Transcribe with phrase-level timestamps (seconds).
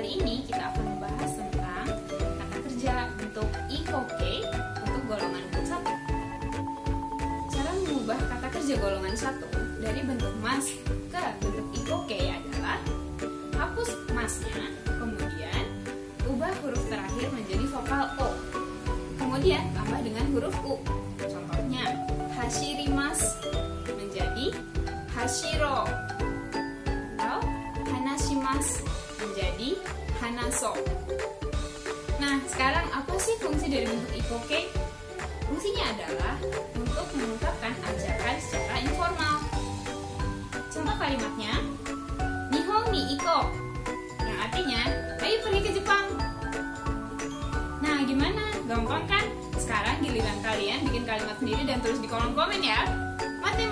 [0.00, 1.84] kali ini kita akan membahas tentang
[2.16, 4.20] kata kerja bentuk IKOK
[4.80, 7.52] untuk golongan bentuk 1.
[7.52, 9.44] Cara mengubah kata kerja golongan satu
[9.84, 12.80] dari bentuk mas ke bentuk IKOK adalah
[13.60, 15.68] hapus masnya, kemudian
[16.32, 18.32] ubah huruf terakhir menjadi vokal O,
[19.20, 20.80] kemudian tambah dengan huruf U.
[21.20, 22.08] Contohnya,
[22.40, 23.36] hashirimas
[23.84, 24.48] menjadi
[25.12, 25.84] hashiro
[27.20, 27.44] atau
[27.84, 28.80] hanashimas
[29.20, 29.76] menjadi
[30.20, 30.72] hanaso.
[32.20, 34.68] Nah, sekarang apa sih fungsi dari bentuk ikoke?
[35.48, 36.34] Fungsinya adalah
[36.76, 39.36] untuk mengungkapkan ajakan secara informal.
[40.70, 41.54] Contoh kalimatnya,
[42.52, 43.50] Nihon ni iko,
[44.22, 44.82] yang artinya,
[45.24, 46.06] ayo pergi ke Jepang.
[47.80, 48.44] Nah, gimana?
[48.68, 49.26] Gampang kan?
[49.58, 52.86] Sekarang giliran kalian bikin kalimat sendiri dan tulis di kolom komen ya.
[53.40, 53.66] Mate